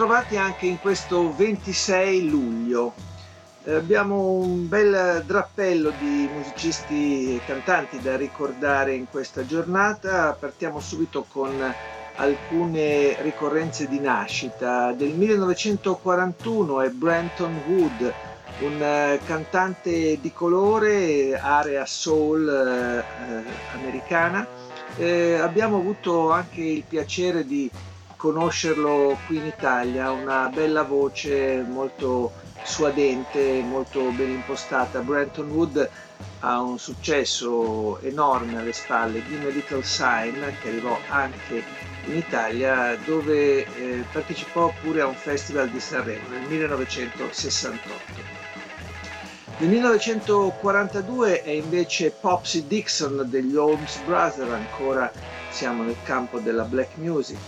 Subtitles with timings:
[0.00, 2.94] Bentrovati anche in questo 26 luglio.
[3.64, 10.34] Eh, abbiamo un bel drappello di musicisti e cantanti da ricordare in questa giornata.
[10.40, 11.52] Partiamo subito con
[12.16, 14.92] alcune ricorrenze di nascita.
[14.92, 18.14] Del 1941 è Brenton Wood,
[18.60, 23.44] un eh, cantante di colore, area soul eh,
[23.74, 24.48] americana.
[24.96, 27.70] Eh, abbiamo avuto anche il piacere di
[28.20, 34.98] conoscerlo qui in Italia, una bella voce molto suadente, molto ben impostata.
[34.98, 35.88] Brenton Wood
[36.40, 41.64] ha un successo enorme alle spalle, Give Me a Little Sign, che arrivò anche
[42.08, 48.38] in Italia, dove eh, partecipò pure a un festival di Sanremo nel 1968.
[49.56, 55.10] Nel 1942 è invece Popsy Dixon degli Holmes Brothers, ancora
[55.48, 57.38] siamo nel campo della black music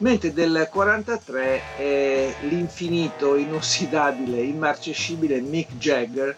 [0.00, 6.36] mentre del 43 è l'infinito, inossidabile, immarcescibile Mick Jagger,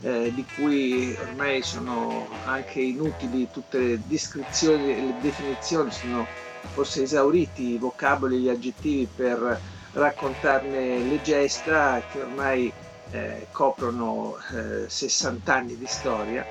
[0.00, 6.26] eh, di cui ormai sono anche inutili tutte le descrizioni e le definizioni, sono
[6.72, 9.60] forse esauriti i vocaboli e gli aggettivi per
[9.92, 12.72] raccontarne le gesta che ormai
[13.12, 16.44] eh, coprono eh, 60 anni di storia.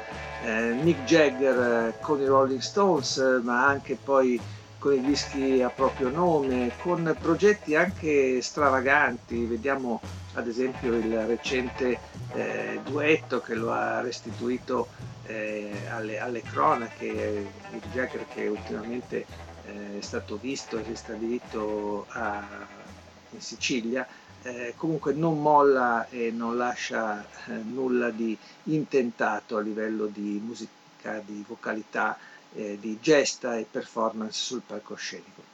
[0.45, 4.39] Eh, Mick Jagger eh, con i Rolling Stones, ma anche poi
[4.83, 9.45] con i dischi a proprio nome, con progetti anche stravaganti.
[9.45, 10.01] Vediamo
[10.33, 11.97] ad esempio il recente
[12.33, 14.89] eh, duetto che lo ha restituito
[15.25, 19.25] eh, alle, alle, cronache, il Jagger che ultimamente
[19.65, 22.45] eh, è stato visto e ristabilito a,
[23.29, 24.05] in Sicilia.
[24.41, 31.21] Eh, comunque non molla e non lascia eh, nulla di intentato a livello di musica,
[31.25, 32.17] di vocalità
[32.55, 35.51] eh, di gesta e performance sul palcoscenico.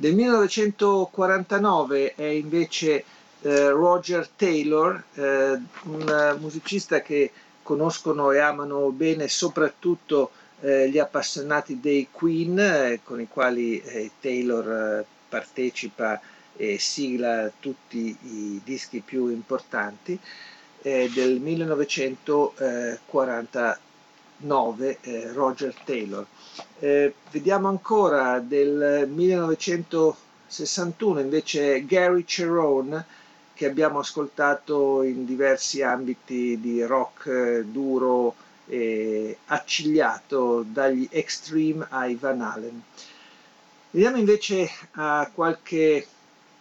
[0.00, 3.02] Del 1949 è invece
[3.42, 7.30] eh, Roger Taylor, eh, un musicista che
[7.62, 10.30] conoscono e amano bene soprattutto
[10.60, 16.20] eh, gli appassionati dei Queen, eh, con i quali eh, Taylor partecipa
[16.56, 20.18] e sigla tutti i dischi più importanti,
[20.80, 23.80] del 1949
[24.38, 26.26] 9 eh, Roger Taylor.
[26.78, 33.04] Eh, vediamo ancora del 1961 invece Gary Cerrone
[33.54, 42.14] che abbiamo ascoltato in diversi ambiti di rock eh, duro e accigliato dagli Extreme ai
[42.14, 42.80] Van Halen.
[43.90, 46.06] Vediamo invece a qualche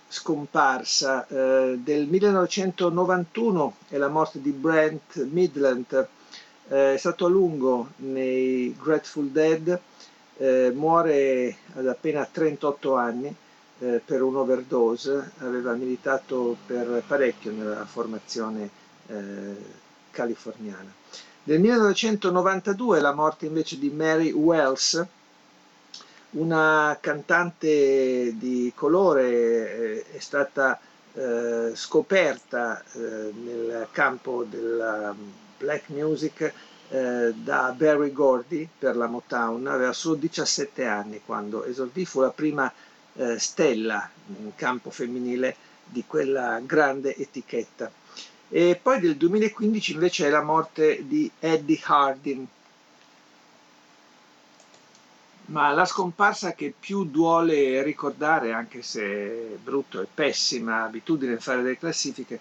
[0.07, 1.27] scomparsa.
[1.27, 6.07] Eh, del 1991 è la morte di Brent Midland,
[6.69, 9.79] eh, è stato a lungo nei Grateful Dead,
[10.37, 13.33] eh, muore ad appena 38 anni
[13.79, 18.69] eh, per un'overdose, aveva militato per parecchio nella formazione
[19.07, 19.55] eh,
[20.11, 20.93] californiana.
[21.43, 25.05] Nel 1992 la morte invece di Mary Wells,
[26.31, 30.77] una cantante di colore, eh, è stata
[31.13, 35.15] eh, scoperta nel campo della
[35.57, 36.53] black music
[36.89, 42.29] eh, da Barry Gordy per la Motown, aveva solo 17 anni quando esordì, fu la
[42.29, 42.71] prima
[43.15, 44.09] eh, stella
[44.39, 47.91] in campo femminile di quella grande etichetta.
[48.49, 52.47] E poi del 2015 invece è la morte di Eddie Hardin,
[55.47, 59.03] ma la scomparsa che più duole ricordare, anche se
[59.53, 62.39] è brutto e pessima abitudine fare delle classifiche,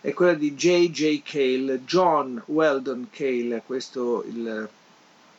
[0.00, 1.22] è quella di J.J.
[1.22, 4.66] Cale, John Weldon Cale, questo il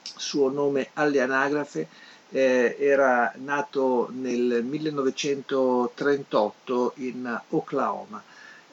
[0.03, 1.87] suo nome alle anagrafe,
[2.29, 8.21] eh, era nato nel 1938 in Oklahoma.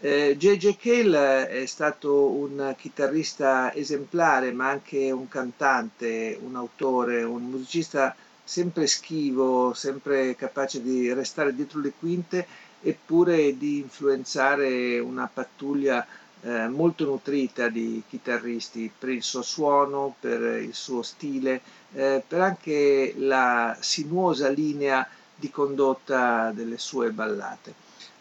[0.00, 0.76] Eh, J.J.
[0.76, 8.14] Cale è stato un chitarrista esemplare, ma anche un cantante, un autore, un musicista
[8.48, 12.46] sempre schivo, sempre capace di restare dietro le quinte
[12.80, 16.06] eppure di influenzare una pattuglia
[16.40, 21.60] eh, molto nutrita di chitarristi per il suo suono, per il suo stile,
[21.92, 27.74] eh, per anche la sinuosa linea di condotta delle sue ballate.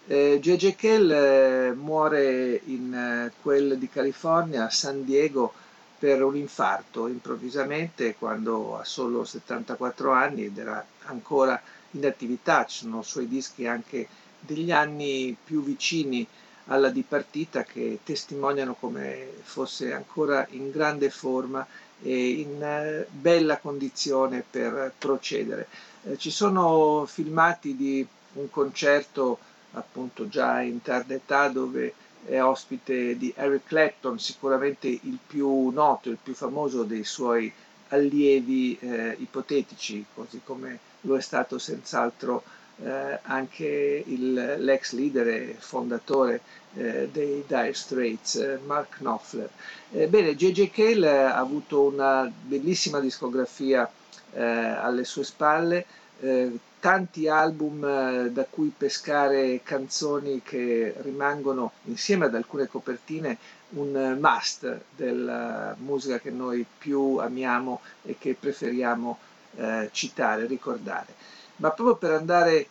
[0.08, 0.76] Eh, J.J.
[0.76, 5.54] Kell eh, muore in eh, quel di California, a San Diego,
[5.98, 11.60] per un infarto improvvisamente quando ha solo 74 anni ed era ancora
[11.92, 14.08] in attività, ci sono suoi dischi anche
[14.40, 16.28] degli anni più vicini
[16.66, 21.66] alla dipartita che testimoniano come fosse ancora in grande forma
[22.02, 25.68] e in eh, bella condizione per procedere.
[26.04, 29.40] Eh, ci sono filmati di un concerto
[29.72, 31.94] appunto già in tarda età dove
[32.26, 37.52] è ospite di Eric Clapton, sicuramente il più noto, il più famoso dei suoi
[37.90, 42.44] allievi eh, ipotetici, così come lo è stato senz'altro
[42.84, 46.42] eh, anche il, l'ex leader e fondatore
[46.76, 49.50] eh, dei Dire Straits, eh, Mark Knopfler.
[49.92, 50.70] Ebbene, J.J.
[50.70, 53.90] Cale ha avuto una bellissima discografia
[54.34, 55.86] eh, alle sue spalle,
[56.20, 63.38] eh, tanti album eh, da cui pescare canzoni che rimangono insieme ad alcune copertine
[63.70, 69.18] un must della musica che noi più amiamo e che preferiamo
[69.56, 71.14] eh, citare, ricordare.
[71.58, 72.68] Ma proprio per andare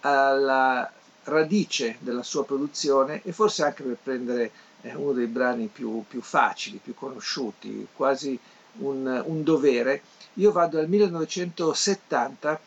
[0.00, 0.90] alla
[1.24, 4.50] radice della sua produzione e forse anche per prendere
[4.82, 8.38] eh, uno dei brani più, più, facili, più conosciuti, quasi
[8.78, 10.02] un, un dovere,
[10.34, 12.60] io vado al 1970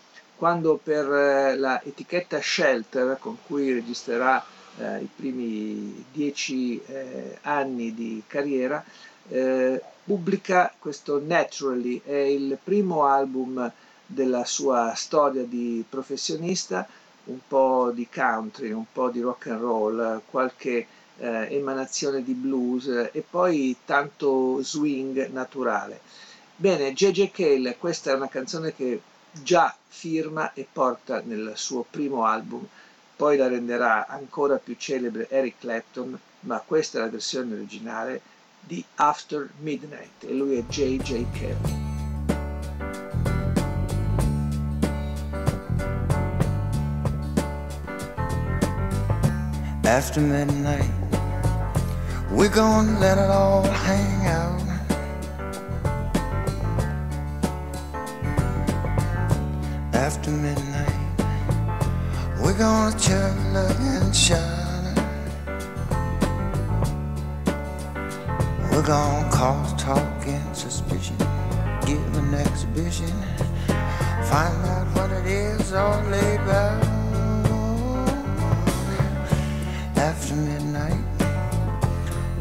[0.43, 4.43] quando per eh, la etichetta Shelter con cui registrerà
[4.77, 8.83] eh, i primi dieci eh, anni di carriera
[9.29, 13.71] eh, pubblica questo Naturally, è il primo album
[14.05, 16.85] della sua storia di professionista,
[17.27, 20.85] un po' di country, un po' di rock and roll, qualche
[21.19, 26.01] eh, emanazione di blues e poi tanto swing naturale.
[26.53, 28.99] Bene, JJ Cale, questa è una canzone che
[29.33, 32.65] già firma e porta nel suo primo album,
[33.15, 38.21] poi la renderà ancora più celebre Eric Clapton, ma questa è la versione originale
[38.59, 41.25] di After Midnight e lui è J.J.
[41.31, 41.81] Cale.
[49.85, 50.89] After midnight,
[52.31, 54.72] we're gonna let it all hang out.
[60.03, 60.93] After midnight,
[62.41, 64.95] we're gonna chug, love, and shine.
[68.69, 71.15] We're gonna cause talk and suspicion,
[71.85, 73.13] give an exhibition,
[74.27, 76.83] find out what it is all about.
[79.95, 80.99] After midnight,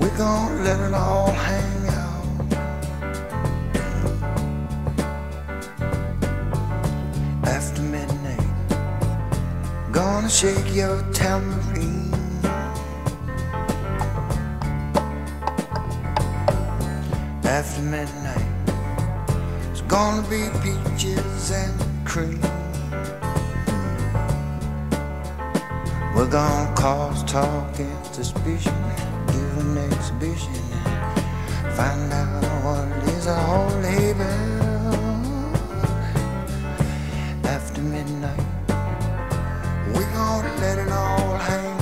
[0.01, 1.82] we're gonna let it all hang
[10.33, 12.11] shake your tambourine.
[17.45, 18.47] after midnight.
[19.71, 22.41] It's gonna be peaches and cream.
[26.15, 28.75] We're gonna cause talk and suspicion,
[29.27, 30.65] give an exhibition,
[31.77, 33.69] find out what is a whole
[34.11, 34.52] about.
[39.95, 41.79] We're gonna let it all hang.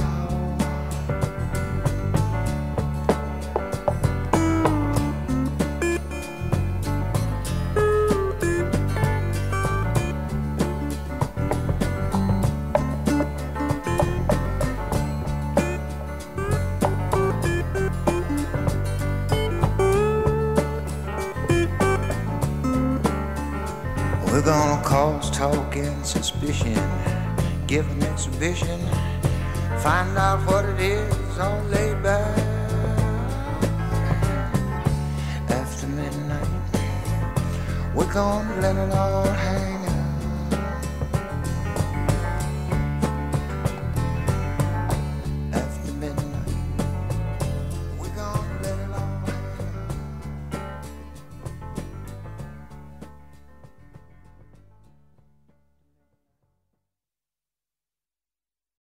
[24.27, 26.75] We're gonna cause talk and suspicion,
[27.71, 28.81] give an exhibition,
[29.79, 32.37] find out what it is all laid back.
[35.49, 36.49] After midnight,
[37.95, 39.70] we're gonna let it all hang.